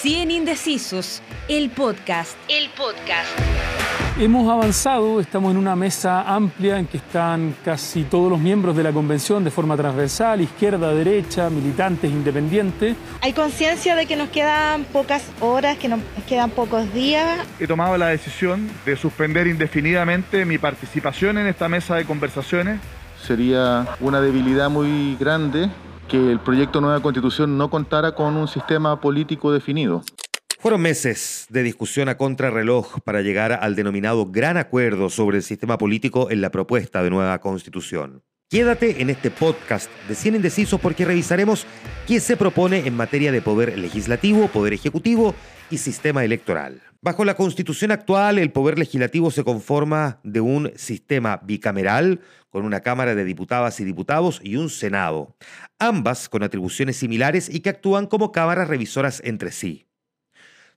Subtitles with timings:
[0.00, 2.34] 100 Indecisos, el podcast.
[2.48, 3.28] El podcast.
[4.18, 8.82] Hemos avanzado, estamos en una mesa amplia en que están casi todos los miembros de
[8.82, 12.96] la convención de forma transversal, izquierda, derecha, militantes, independientes.
[13.20, 17.46] Hay conciencia de que nos quedan pocas horas, que nos quedan pocos días.
[17.58, 22.80] He tomado la decisión de suspender indefinidamente mi participación en esta mesa de conversaciones.
[23.22, 25.68] Sería una debilidad muy grande
[26.10, 30.02] que el proyecto Nueva Constitución no contara con un sistema político definido.
[30.58, 35.78] Fueron meses de discusión a contrarreloj para llegar al denominado gran acuerdo sobre el sistema
[35.78, 38.22] político en la propuesta de nueva constitución.
[38.50, 41.64] Quédate en este podcast de 100 Indecisos porque revisaremos
[42.08, 45.36] qué se propone en materia de poder legislativo, poder ejecutivo
[45.70, 46.82] y sistema electoral.
[47.00, 52.80] Bajo la constitución actual, el poder legislativo se conforma de un sistema bicameral con una
[52.80, 55.36] Cámara de Diputadas y Diputados y un Senado,
[55.78, 59.86] ambas con atribuciones similares y que actúan como cámaras revisoras entre sí.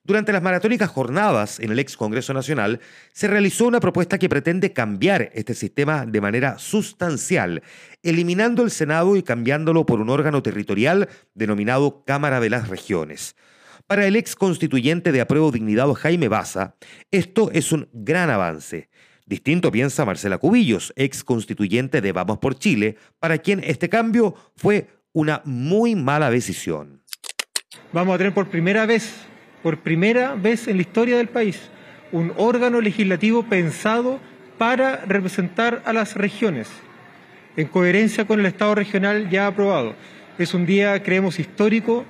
[0.05, 2.81] Durante las maratónicas jornadas en el ex Congreso Nacional,
[3.14, 7.64] se realizó una propuesta que pretende cambiar este sistema de manera sustancial,
[8.02, 13.38] eliminando el Senado y cambiándolo por un órgano territorial denominado Cámara de las Regiones.
[13.88, 16.75] Para el ex constituyente de apruebo dignidad Jaime Baza,
[17.09, 18.90] esto es un gran avance.
[19.25, 24.88] Distinto piensa Marcela Cubillos, ex constituyente de Vamos por Chile, para quien este cambio fue
[25.13, 27.02] una muy mala decisión.
[27.91, 29.27] Vamos a tener por primera vez
[29.63, 31.57] por primera vez en la historia del país,
[32.11, 34.19] un órgano legislativo pensado
[34.57, 36.67] para representar a las regiones,
[37.55, 39.95] en coherencia con el Estado regional ya aprobado.
[40.38, 42.03] Es un día, creemos, histórico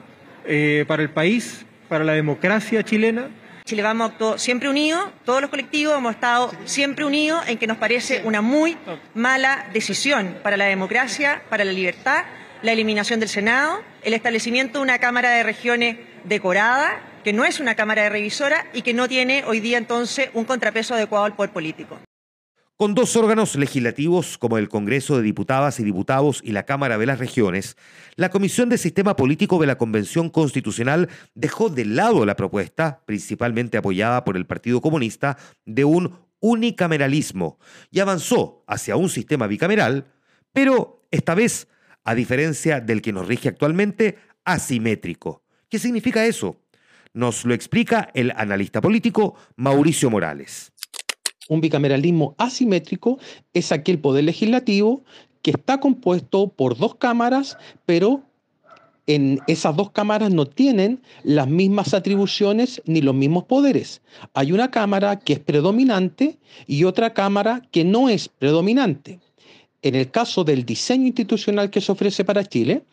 [0.46, 3.28] eh, para el país, para la democracia chilena.
[3.66, 7.78] Chile Vamos actuó siempre unidos, todos los colectivos hemos estado siempre unidos en que nos
[7.78, 8.78] parece una muy
[9.14, 12.26] mala decisión para la democracia, para la libertad,
[12.62, 17.62] la eliminación del Senado, el establecimiento de una Cámara de Regiones decorada que no es
[17.62, 21.36] una Cámara de Revisora y que no tiene hoy día entonces un contrapeso adecuado al
[21.36, 21.98] poder político.
[22.76, 27.06] Con dos órganos legislativos como el Congreso de Diputadas y Diputados y la Cámara de
[27.06, 27.78] las Regiones,
[28.16, 33.78] la Comisión de Sistema Político de la Convención Constitucional dejó de lado la propuesta, principalmente
[33.78, 37.60] apoyada por el Partido Comunista, de un unicameralismo
[37.92, 40.08] y avanzó hacia un sistema bicameral,
[40.52, 41.68] pero esta vez,
[42.04, 45.44] a diferencia del que nos rige actualmente, asimétrico.
[45.70, 46.60] ¿Qué significa eso?
[47.14, 50.73] Nos lo explica el analista político Mauricio Morales.
[51.50, 53.20] Un bicameralismo asimétrico
[53.54, 55.04] es aquel poder legislativo
[55.42, 58.24] que está compuesto por dos cámaras, pero
[59.08, 64.02] en esas dos cámaras no tienen las mismas atribuciones ni los mismos poderes.
[64.34, 69.20] Hay una cámara que es predominante y otra cámara que no es predominante.
[69.84, 72.84] En el caso del diseño institucional que se ofrece para Chile,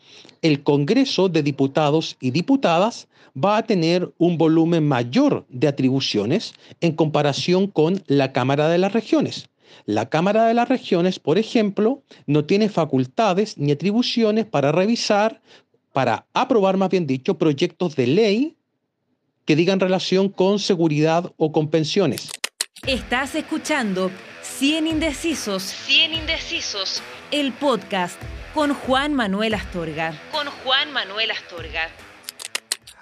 [0.42, 6.96] el Congreso de Diputados y Diputadas va a tener un volumen mayor de atribuciones en
[6.96, 9.48] comparación con la Cámara de las Regiones.
[9.86, 15.40] La Cámara de las Regiones, por ejemplo, no tiene facultades ni atribuciones para revisar,
[15.92, 18.56] para aprobar, más bien dicho, proyectos de ley
[19.44, 22.30] que digan relación con seguridad o con pensiones.
[22.86, 24.10] Estás escuchando
[24.40, 25.62] 100 Indecisos.
[25.62, 27.02] 100 Indecisos.
[27.30, 28.20] El podcast
[28.54, 30.14] con Juan Manuel Astorga.
[30.32, 31.82] Con Juan Manuel Astorga.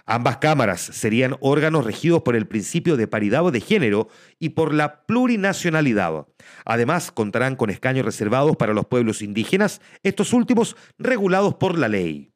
[0.05, 4.09] Ambas cámaras serían órganos regidos por el principio de paridad de género
[4.41, 6.27] y por la plurinacionalidad.
[6.65, 12.33] Además, contarán con escaños reservados para los pueblos indígenas, estos últimos regulados por la ley.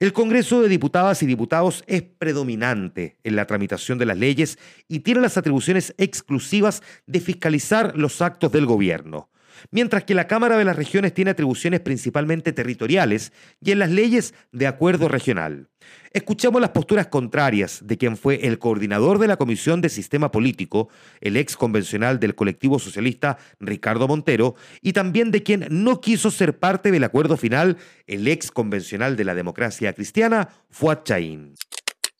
[0.00, 5.00] El Congreso de Diputadas y Diputados es predominante en la tramitación de las leyes y
[5.00, 9.28] tiene las atribuciones exclusivas de fiscalizar los actos del gobierno
[9.70, 14.34] mientras que la Cámara de las Regiones tiene atribuciones principalmente territoriales y en las leyes
[14.52, 15.68] de acuerdo regional.
[16.12, 20.88] Escuchamos las posturas contrarias de quien fue el coordinador de la Comisión de Sistema Político,
[21.20, 26.58] el ex convencional del colectivo socialista Ricardo Montero, y también de quien no quiso ser
[26.58, 27.76] parte del acuerdo final,
[28.06, 31.54] el ex convencional de la democracia cristiana, Fuad Chaín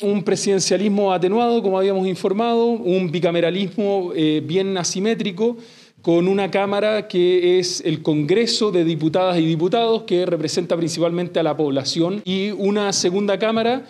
[0.00, 5.56] un presidencialismo atenuado, como habíamos informado, un bicameralismo eh, bien asimétrico,
[6.02, 11.42] con una Cámara que es el Congreso de Diputadas y Diputados, que representa principalmente a
[11.42, 13.84] la población, y una segunda Cámara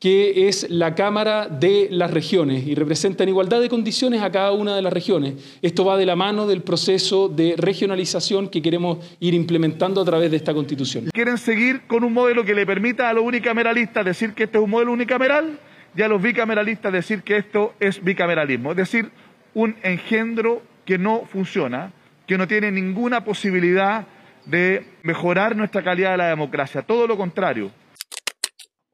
[0.00, 4.52] que es la Cámara de las Regiones y representa en igualdad de condiciones a cada
[4.52, 5.34] una de las regiones.
[5.60, 10.30] Esto va de la mano del proceso de regionalización que queremos ir implementando a través
[10.30, 11.10] de esta Constitución.
[11.12, 14.64] ¿Quieren seguir con un modelo que le permita a los unicameralistas decir que este es
[14.64, 15.58] un modelo unicameral
[15.94, 18.70] y a los bicameralistas decir que esto es bicameralismo?
[18.70, 19.10] Es decir,
[19.52, 21.92] un engendro que no funciona,
[22.26, 24.08] que no tiene ninguna posibilidad
[24.44, 27.70] de mejorar nuestra calidad de la democracia, todo lo contrario.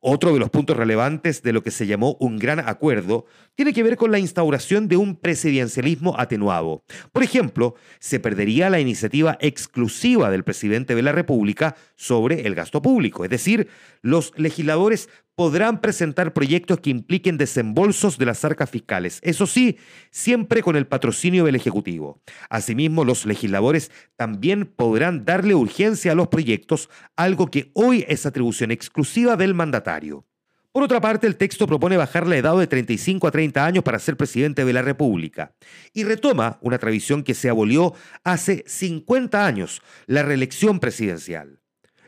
[0.00, 3.82] Otro de los puntos relevantes de lo que se llamó un gran acuerdo tiene que
[3.82, 6.84] ver con la instauración de un presidencialismo atenuado.
[7.12, 12.82] Por ejemplo, se perdería la iniciativa exclusiva del presidente de la República sobre el gasto
[12.82, 13.68] público, es decir,
[14.02, 19.76] los legisladores podrán presentar proyectos que impliquen desembolsos de las arcas fiscales, eso sí,
[20.10, 22.22] siempre con el patrocinio del Ejecutivo.
[22.48, 28.70] Asimismo, los legisladores también podrán darle urgencia a los proyectos, algo que hoy es atribución
[28.70, 30.24] exclusiva del mandatario.
[30.72, 33.98] Por otra parte, el texto propone bajar la edad de 35 a 30 años para
[33.98, 35.54] ser presidente de la República
[35.92, 37.94] y retoma una tradición que se abolió
[38.24, 41.60] hace 50 años, la reelección presidencial.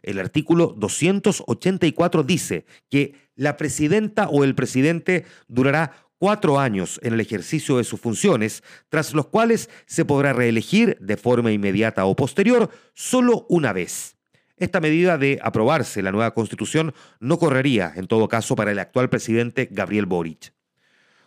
[0.09, 7.21] El artículo 284 dice que la presidenta o el presidente durará cuatro años en el
[7.21, 12.71] ejercicio de sus funciones, tras los cuales se podrá reelegir de forma inmediata o posterior
[12.95, 14.17] solo una vez.
[14.57, 19.11] Esta medida de aprobarse la nueva constitución no correría, en todo caso, para el actual
[19.11, 20.55] presidente Gabriel Boric.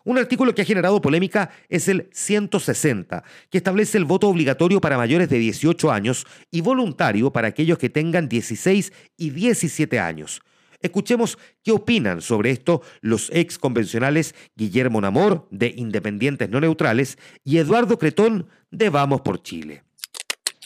[0.03, 4.97] Un artículo que ha generado polémica es el 160, que establece el voto obligatorio para
[4.97, 10.41] mayores de 18 años y voluntario para aquellos que tengan 16 y 17 años.
[10.81, 17.57] Escuchemos qué opinan sobre esto los ex convencionales Guillermo Namor, de Independientes No Neutrales, y
[17.57, 19.83] Eduardo Cretón, de Vamos por Chile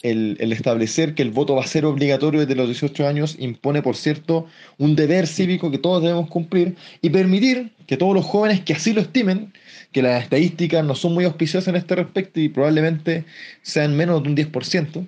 [0.02, 3.96] el, establecer que el voto va a ser obligatorio desde los 18 años impone, por
[3.96, 4.48] cierto,
[4.78, 8.94] un deber cívico que todos debemos cumplir y permitir que todos los jóvenes que así
[8.94, 9.54] lo estimen,
[9.92, 13.26] que las estadísticas no son muy auspiciosas en este respecto y probablemente
[13.62, 15.08] sean menos de un 10%,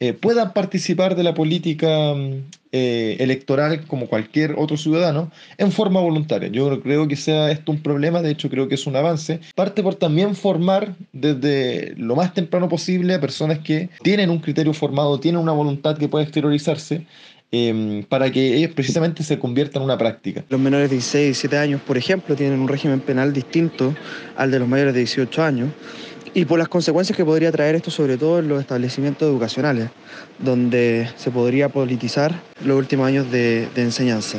[0.00, 6.00] eh, puedan participar de la política mm, eh, electoral como cualquier otro ciudadano en forma
[6.00, 6.48] voluntaria.
[6.48, 9.40] Yo creo que sea esto un problema, de hecho creo que es un avance.
[9.56, 14.72] Parte por también formar desde lo más temprano posible a personas que tienen un criterio
[14.72, 17.06] formado, tienen una voluntad que puede exteriorizarse
[17.50, 20.44] em, para que ellos precisamente se conviertan en una práctica.
[20.48, 23.94] Los menores de 16 y 17 años, por ejemplo, tienen un régimen penal distinto
[24.36, 25.70] al de los mayores de 18 años
[26.34, 29.90] y por las consecuencias que podría traer esto, sobre todo en los establecimientos educacionales,
[30.38, 32.32] donde se podría politizar
[32.64, 34.38] los últimos años de, enseñanza.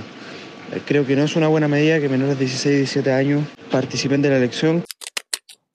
[0.74, 3.44] Eh, creo que no es una buena medida que menores de 16 y 17 años
[3.72, 4.84] participen de la elección.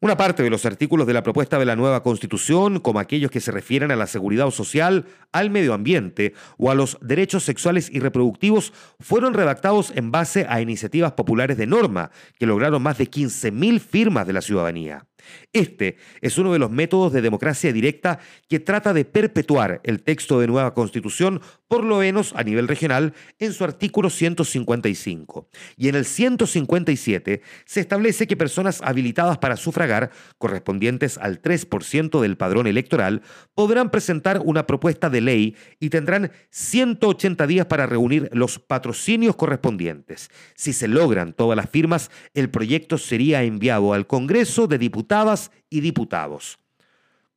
[0.05, 3.41] Una parte de los artículos de la propuesta de la nueva Constitución, como aquellos que
[3.41, 8.01] se refieren a la seguridad social, al medio ambiente o a los derechos sexuales y
[8.01, 13.81] reproductivos, fueron redactados en base a iniciativas populares de norma que lograron más de 15.000
[13.81, 15.07] firmas de la ciudadanía.
[15.53, 18.19] Este es uno de los métodos de democracia directa
[18.49, 23.15] que trata de perpetuar el texto de nueva constitución, por lo menos a nivel regional,
[23.39, 25.49] en su artículo 155.
[25.77, 32.37] Y en el 157 se establece que personas habilitadas para sufragar, correspondientes al 3% del
[32.37, 33.23] padrón electoral,
[33.55, 40.31] podrán presentar una propuesta de ley y tendrán 180 días para reunir los patrocinios correspondientes.
[40.55, 45.14] Si se logran todas las firmas, el proyecto sería enviado al Congreso de Diputados
[45.71, 46.59] y diputados.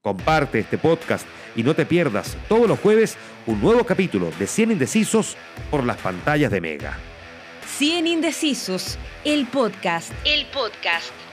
[0.02, 4.72] Comparte este podcast y no te pierdas todos los jueves un nuevo capítulo de 100
[4.72, 5.36] Indecisos
[5.70, 6.98] por las pantallas de Mega.
[7.78, 10.12] 100 Indecisos, el podcast.
[10.26, 11.27] El podcast.